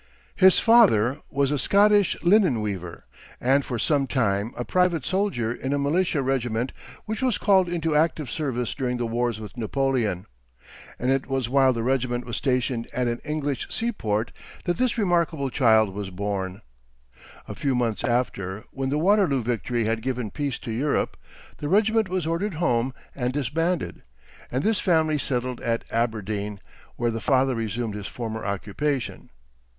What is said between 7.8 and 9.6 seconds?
active service during the wars with